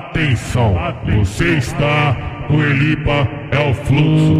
Atenção, 0.00 0.74
você 1.04 1.58
está 1.58 2.16
no 2.48 2.64
Elipa 2.64 3.28
é 3.50 3.70
o 3.70 3.74
fluxo. 3.74 4.32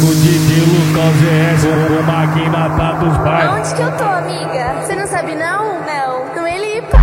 O 0.00 0.14
DJ 0.14 0.60
Lucas 0.60 1.14
GS, 1.20 1.64
o 1.90 2.02
máquina 2.04 2.70
tá 2.70 2.92
dos 2.92 3.16
bairros. 3.18 3.58
Onde 3.58 3.74
que 3.74 3.82
eu 3.82 3.96
tô, 3.96 4.04
amiga? 4.04 4.74
Você 4.80 4.94
não 4.94 5.06
sabe 5.08 5.34
não? 5.34 5.80
Não, 5.84 6.36
no 6.36 6.46
Elipa. 6.46 6.98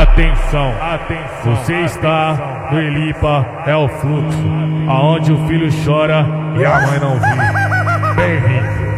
Atenção, 0.00 0.74
atenção. 0.80 1.54
Você 1.54 1.74
está 1.82 2.68
no 2.72 2.80
Elipa 2.80 3.46
é 3.66 3.76
o 3.76 3.86
fluxo, 3.86 4.48
aonde 4.88 5.30
o 5.30 5.46
filho 5.46 5.68
chora 5.84 6.26
e 6.58 6.64
a 6.64 6.80
mãe 6.86 6.98
não 6.98 7.20
vive. 7.20 8.14
Bem-vindo 8.16 8.88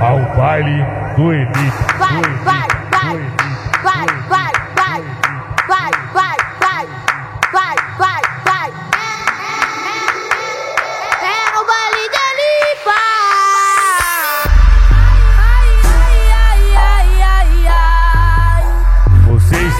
ao 0.00 0.20
baile 0.36 0.84
do 1.16 1.32
Elipa. 1.32 1.98
Vai, 1.98 2.22
vai, 2.44 2.68
vai. 2.92 3.37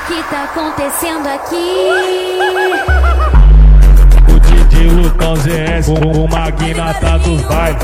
o 0.00 0.06
que 0.06 0.22
tá 0.30 0.44
acontecendo 0.44 1.26
aqui. 1.26 1.76
O 4.28 4.40
Didi 4.40 4.84
Lucão 4.88 5.36
ZS, 5.36 5.88
o, 5.88 6.24
o 6.24 6.28
Magna 6.28 6.94
tá 6.94 7.18
dos 7.18 7.42
bailes. 7.42 7.80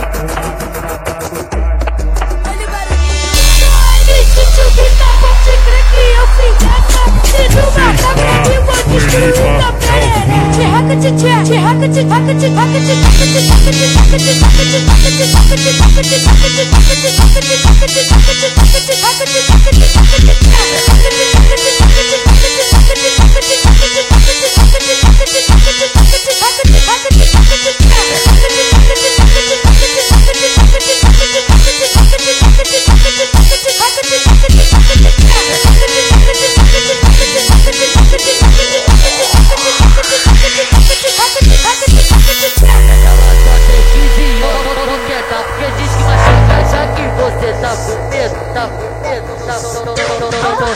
Tapo, 47.66 47.82
com 47.82 48.08
tapo, 48.12 48.36
tá 48.36 48.54
tapo, 48.54 48.54
medo, 48.54 48.54
tá 48.54 48.68
com 48.68 49.00
medo, 49.02 49.26
não, 49.40 49.60
não, 49.60 49.72
não, 49.74 49.94
não, 49.96 50.30
não, 50.30 50.40
não, 50.40 50.66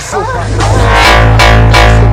não, 2.02 2.09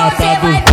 Você 0.00 0.36
vai... 0.40 0.69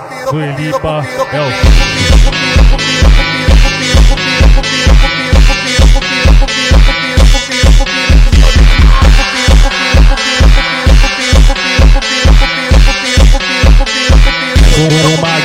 está 0.00 0.32
no 0.32 0.42
Elipa 0.42 1.04
é 1.32 1.40
o 1.40 1.50
Uma 14.80 15.39